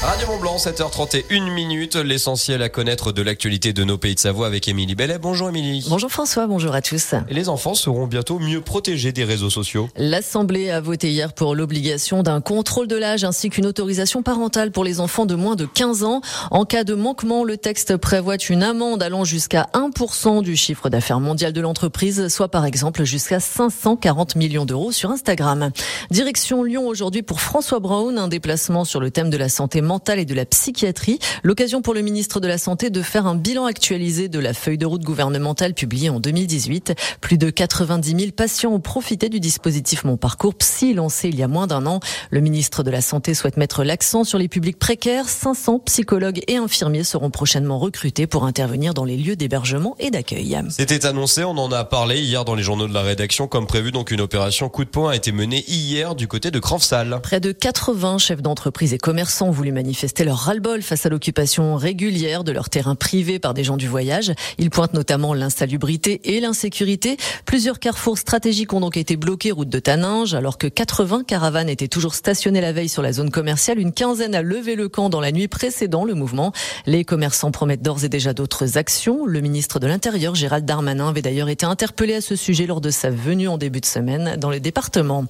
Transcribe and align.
Radio 0.00 0.28
Mont 0.28 0.38
Blanc, 0.38 0.56
7h31 0.58 1.52
minutes. 1.52 1.96
L'essentiel 1.96 2.62
à 2.62 2.68
connaître 2.68 3.10
de 3.10 3.20
l'actualité 3.20 3.72
de 3.72 3.82
nos 3.82 3.98
pays 3.98 4.14
de 4.14 4.20
Savoie 4.20 4.46
avec 4.46 4.68
Émilie 4.68 4.94
Bellet. 4.94 5.18
Bonjour 5.18 5.48
Émilie. 5.48 5.84
Bonjour 5.88 6.08
François, 6.08 6.46
bonjour 6.46 6.72
à 6.72 6.80
tous. 6.80 7.16
Les 7.28 7.48
enfants 7.48 7.74
seront 7.74 8.06
bientôt 8.06 8.38
mieux 8.38 8.60
protégés 8.60 9.10
des 9.10 9.24
réseaux 9.24 9.50
sociaux. 9.50 9.88
L'Assemblée 9.96 10.70
a 10.70 10.80
voté 10.80 11.10
hier 11.10 11.32
pour 11.32 11.56
l'obligation 11.56 12.22
d'un 12.22 12.40
contrôle 12.40 12.86
de 12.86 12.94
l'âge 12.94 13.24
ainsi 13.24 13.50
qu'une 13.50 13.66
autorisation 13.66 14.22
parentale 14.22 14.70
pour 14.70 14.84
les 14.84 15.00
enfants 15.00 15.26
de 15.26 15.34
moins 15.34 15.56
de 15.56 15.66
15 15.66 16.04
ans. 16.04 16.20
En 16.52 16.64
cas 16.64 16.84
de 16.84 16.94
manquement, 16.94 17.42
le 17.42 17.56
texte 17.56 17.96
prévoit 17.96 18.36
une 18.36 18.62
amende 18.62 19.02
allant 19.02 19.24
jusqu'à 19.24 19.66
1% 19.74 20.44
du 20.44 20.54
chiffre 20.54 20.90
d'affaires 20.90 21.18
mondial 21.18 21.52
de 21.52 21.60
l'entreprise, 21.60 22.28
soit 22.28 22.48
par 22.48 22.66
exemple 22.66 23.02
jusqu'à 23.02 23.40
540 23.40 24.36
millions 24.36 24.64
d'euros 24.64 24.92
sur 24.92 25.10
Instagram. 25.10 25.70
Direction 26.12 26.62
Lyon 26.62 26.86
aujourd'hui 26.86 27.22
pour 27.22 27.40
François 27.40 27.80
Brown, 27.80 28.16
un 28.16 28.28
déplacement 28.28 28.84
sur 28.84 29.00
le 29.00 29.10
thème 29.10 29.28
de 29.28 29.36
la 29.36 29.48
santé 29.48 29.82
mentale 29.88 30.20
et 30.20 30.24
de 30.24 30.34
la 30.34 30.44
psychiatrie. 30.44 31.18
L'occasion 31.42 31.82
pour 31.82 31.94
le 31.94 32.02
ministre 32.02 32.38
de 32.38 32.46
la 32.46 32.58
Santé 32.58 32.90
de 32.90 33.02
faire 33.02 33.26
un 33.26 33.34
bilan 33.34 33.64
actualisé 33.64 34.28
de 34.28 34.38
la 34.38 34.54
feuille 34.54 34.78
de 34.78 34.86
route 34.86 35.02
gouvernementale 35.02 35.74
publiée 35.74 36.10
en 36.10 36.20
2018. 36.20 36.94
Plus 37.20 37.38
de 37.38 37.50
90 37.50 38.10
000 38.10 38.32
patients 38.32 38.72
ont 38.72 38.80
profité 38.80 39.28
du 39.28 39.40
dispositif 39.40 40.04
Mon 40.04 40.16
Parcours 40.16 40.54
Psy 40.54 40.94
lancé 40.94 41.30
il 41.30 41.36
y 41.36 41.42
a 41.42 41.48
moins 41.48 41.66
d'un 41.66 41.86
an. 41.86 42.00
Le 42.30 42.40
ministre 42.40 42.82
de 42.82 42.90
la 42.90 43.00
Santé 43.00 43.34
souhaite 43.34 43.56
mettre 43.56 43.82
l'accent 43.82 44.22
sur 44.22 44.38
les 44.38 44.48
publics 44.48 44.78
précaires. 44.78 45.28
500 45.28 45.80
psychologues 45.86 46.42
et 46.46 46.56
infirmiers 46.56 47.04
seront 47.04 47.30
prochainement 47.30 47.78
recrutés 47.78 48.26
pour 48.26 48.44
intervenir 48.44 48.92
dans 48.92 49.04
les 49.04 49.16
lieux 49.16 49.36
d'hébergement 49.36 49.96
et 49.98 50.10
d'accueil. 50.10 50.58
C'était 50.68 51.06
annoncé, 51.06 51.44
on 51.44 51.56
en 51.56 51.72
a 51.72 51.84
parlé 51.84 52.20
hier 52.20 52.44
dans 52.44 52.54
les 52.54 52.62
journaux 52.62 52.86
de 52.86 52.94
la 52.94 53.02
rédaction. 53.02 53.48
Comme 53.48 53.66
prévu, 53.66 53.90
donc 53.90 54.10
une 54.10 54.20
opération 54.20 54.68
coup 54.68 54.84
de 54.84 54.90
poing 54.90 55.12
a 55.12 55.16
été 55.16 55.32
menée 55.32 55.64
hier 55.66 56.14
du 56.14 56.28
côté 56.28 56.50
de 56.50 56.58
Cranfsal. 56.58 57.20
Près 57.22 57.40
de 57.40 57.52
80 57.52 58.18
chefs 58.18 58.42
d'entreprise 58.42 58.92
et 58.92 58.98
commerçants 58.98 59.48
ont 59.48 59.52
voulu 59.52 59.72
manifester 59.78 60.24
leur 60.24 60.38
ras-le-bol 60.38 60.82
face 60.82 61.06
à 61.06 61.08
l'occupation 61.08 61.76
régulière 61.76 62.42
de 62.42 62.50
leur 62.50 62.68
terrain 62.68 62.96
privé 62.96 63.38
par 63.38 63.54
des 63.54 63.62
gens 63.62 63.76
du 63.76 63.86
voyage. 63.86 64.32
Ils 64.58 64.70
pointent 64.70 64.92
notamment 64.92 65.34
l'insalubrité 65.34 66.20
et 66.24 66.40
l'insécurité. 66.40 67.16
Plusieurs 67.44 67.78
carrefours 67.78 68.18
stratégiques 68.18 68.72
ont 68.72 68.80
donc 68.80 68.96
été 68.96 69.16
bloqués 69.16 69.52
route 69.52 69.68
de 69.68 69.78
Taninge, 69.78 70.34
alors 70.34 70.58
que 70.58 70.66
80 70.66 71.22
caravanes 71.22 71.68
étaient 71.68 71.86
toujours 71.86 72.16
stationnées 72.16 72.60
la 72.60 72.72
veille 72.72 72.88
sur 72.88 73.02
la 73.02 73.12
zone 73.12 73.30
commerciale. 73.30 73.78
Une 73.78 73.92
quinzaine 73.92 74.34
a 74.34 74.42
levé 74.42 74.74
le 74.74 74.88
camp 74.88 75.10
dans 75.10 75.20
la 75.20 75.30
nuit 75.30 75.46
précédant 75.46 76.04
le 76.04 76.14
mouvement. 76.14 76.52
Les 76.86 77.04
commerçants 77.04 77.52
promettent 77.52 77.82
d'ores 77.82 78.02
et 78.02 78.08
déjà 78.08 78.32
d'autres 78.32 78.78
actions. 78.78 79.26
Le 79.26 79.40
ministre 79.40 79.78
de 79.78 79.86
l'Intérieur, 79.86 80.34
Gérald 80.34 80.64
Darmanin, 80.64 81.10
avait 81.10 81.22
d'ailleurs 81.22 81.50
été 81.50 81.66
interpellé 81.66 82.14
à 82.14 82.20
ce 82.20 82.34
sujet 82.34 82.66
lors 82.66 82.80
de 82.80 82.90
sa 82.90 83.10
venue 83.10 83.46
en 83.46 83.58
début 83.58 83.80
de 83.80 83.86
semaine 83.86 84.34
dans 84.38 84.50
le 84.50 84.58
département. 84.58 85.24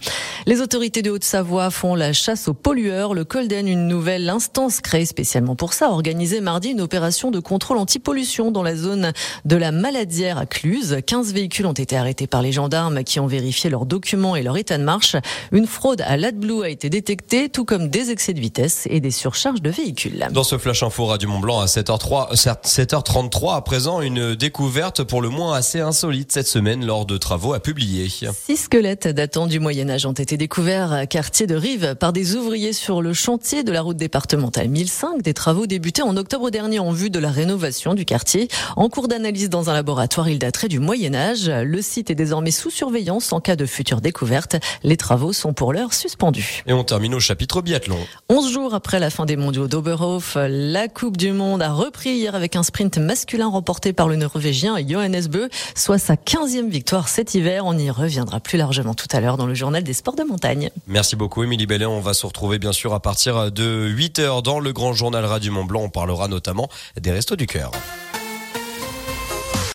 Les 0.46 0.62
autorités 0.62 1.02
de 1.02 1.10
Haute-Savoie 1.10 1.68
font 1.70 1.94
la 1.94 2.14
chasse 2.14 2.48
aux 2.48 2.54
pollueurs. 2.54 3.12
Le 3.12 3.24
Colden, 3.24 3.68
une 3.68 3.86
nouvelle 3.86 4.24
instance 4.38 4.80
créée 4.80 5.04
spécialement 5.04 5.56
pour 5.56 5.72
ça, 5.72 5.86
a 5.86 5.90
organisé 5.90 6.40
mardi 6.40 6.68
une 6.68 6.80
opération 6.80 7.32
de 7.32 7.40
contrôle 7.40 7.76
anti-pollution 7.76 8.52
dans 8.52 8.62
la 8.62 8.76
zone 8.76 9.12
de 9.44 9.56
la 9.56 9.72
Maladière 9.72 10.38
à 10.38 10.46
Cluse. 10.46 10.98
15 11.04 11.32
véhicules 11.32 11.66
ont 11.66 11.72
été 11.72 11.96
arrêtés 11.96 12.28
par 12.28 12.40
les 12.40 12.52
gendarmes 12.52 13.02
qui 13.02 13.18
ont 13.18 13.26
vérifié 13.26 13.68
leurs 13.68 13.84
documents 13.84 14.36
et 14.36 14.44
leur 14.44 14.56
état 14.56 14.78
de 14.78 14.84
marche. 14.84 15.16
Une 15.50 15.66
fraude 15.66 16.02
à 16.02 16.16
l'AdBlue 16.16 16.62
a 16.62 16.68
été 16.68 16.88
détectée, 16.88 17.48
tout 17.48 17.64
comme 17.64 17.88
des 17.88 18.12
excès 18.12 18.32
de 18.32 18.38
vitesse 18.38 18.86
et 18.88 19.00
des 19.00 19.10
surcharges 19.10 19.60
de 19.60 19.70
véhicules. 19.70 20.28
Dans 20.30 20.44
ce 20.44 20.56
flash 20.56 20.84
info 20.84 21.06
Radio 21.06 21.28
Mont 21.28 21.40
Blanc 21.40 21.58
à 21.58 21.66
7h03, 21.66 22.36
7h33 22.36 23.56
à 23.56 23.60
présent, 23.62 24.00
une 24.00 24.36
découverte 24.36 25.02
pour 25.02 25.20
le 25.20 25.30
moins 25.30 25.54
assez 25.54 25.80
insolite 25.80 26.30
cette 26.30 26.46
semaine 26.46 26.86
lors 26.86 27.06
de 27.06 27.16
travaux 27.16 27.54
à 27.54 27.58
publier. 27.58 28.08
Six 28.08 28.56
squelettes 28.56 29.08
datant 29.08 29.48
du 29.48 29.58
Moyen 29.58 29.90
Âge 29.90 30.06
ont 30.06 30.12
été 30.12 30.36
découverts 30.36 30.92
à 30.92 31.06
quartier 31.06 31.48
de 31.48 31.56
Rive 31.56 31.96
par 31.96 32.12
des 32.12 32.36
ouvriers 32.36 32.72
sur 32.72 33.02
le 33.02 33.12
chantier 33.12 33.64
de 33.64 33.72
la 33.72 33.82
route 33.82 33.96
départementale 33.96 34.27
1005. 34.36 35.22
Des 35.22 35.34
travaux 35.34 35.66
débutés 35.66 36.02
en 36.02 36.16
octobre 36.16 36.50
dernier 36.50 36.78
en 36.78 36.92
vue 36.92 37.10
de 37.10 37.18
la 37.18 37.30
rénovation 37.30 37.94
du 37.94 38.04
quartier. 38.04 38.48
En 38.76 38.88
cours 38.88 39.08
d'analyse 39.08 39.48
dans 39.48 39.70
un 39.70 39.72
laboratoire, 39.72 40.28
il 40.28 40.38
daterait 40.38 40.68
du 40.68 40.78
Moyen 40.78 41.14
Âge. 41.14 41.48
Le 41.48 41.82
site 41.82 42.10
est 42.10 42.14
désormais 42.14 42.50
sous 42.50 42.70
surveillance 42.70 43.32
en 43.32 43.40
cas 43.40 43.56
de 43.56 43.66
future 43.66 44.00
découverte. 44.00 44.56
Les 44.82 44.96
travaux 44.96 45.32
sont 45.32 45.52
pour 45.52 45.72
l'heure 45.72 45.94
suspendus. 45.94 46.62
Et 46.66 46.72
on 46.72 46.84
termine 46.84 47.14
au 47.14 47.20
chapitre 47.20 47.62
biathlon. 47.62 47.98
11 48.28 48.52
jours 48.52 48.74
après 48.74 48.98
la 48.98 49.10
fin 49.10 49.26
des 49.26 49.36
mondiaux 49.36 49.68
d'Oberhof, 49.68 50.36
la 50.40 50.88
Coupe 50.88 51.16
du 51.16 51.32
Monde 51.32 51.62
a 51.62 51.72
repris 51.72 52.10
hier 52.10 52.34
avec 52.34 52.56
un 52.56 52.62
sprint 52.62 52.98
masculin 52.98 53.48
remporté 53.48 53.92
par 53.92 54.08
le 54.08 54.16
Norvégien 54.16 54.76
Johannes 54.86 55.26
Bö, 55.28 55.48
soit 55.74 55.98
sa 55.98 56.14
15e 56.14 56.68
victoire 56.68 57.08
cet 57.08 57.34
hiver. 57.34 57.64
On 57.66 57.76
y 57.76 57.90
reviendra 57.90 58.40
plus 58.40 58.58
largement 58.58 58.94
tout 58.94 59.08
à 59.12 59.20
l'heure 59.20 59.36
dans 59.36 59.46
le 59.46 59.54
journal 59.54 59.82
des 59.82 59.92
sports 59.92 60.16
de 60.16 60.24
montagne. 60.24 60.70
Merci 60.86 61.16
beaucoup 61.16 61.42
Émilie 61.42 61.66
Bellet. 61.66 61.86
On 61.86 62.00
va 62.00 62.14
se 62.14 62.26
retrouver 62.26 62.58
bien 62.58 62.72
sûr 62.72 62.94
à 62.94 63.00
partir 63.00 63.50
de 63.52 63.86
8h 64.18 64.42
dans 64.42 64.58
le 64.58 64.72
grand 64.72 64.94
journal 64.94 65.24
Radio 65.24 65.52
Mont 65.52 65.64
Blanc. 65.64 65.82
On 65.82 65.90
parlera 65.90 66.26
notamment 66.26 66.68
des 67.00 67.12
restos 67.12 67.36
du 67.36 67.46
cœur. 67.46 67.70